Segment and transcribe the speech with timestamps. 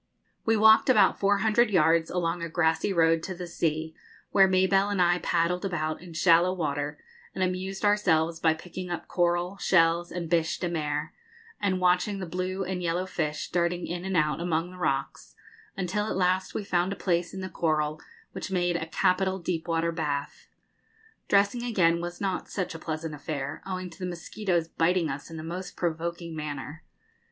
[0.45, 3.93] We walked about four hundred yards along a grassy road to the sea,
[4.31, 6.97] where Mabelle and I paddled about in shallow water
[7.35, 11.13] and amused ourselves by picking up coral, shells, and bêche de mer,
[11.61, 15.35] and watching the blue and yellow fish darting in and out among the rocks,
[15.77, 19.67] until at last we found a place in the coral which made a capital deep
[19.67, 20.47] water bath.
[21.27, 25.37] Dressing again was not such a pleasant affair, owing to the mosquitoes biting us in
[25.37, 26.83] the most provoking manner.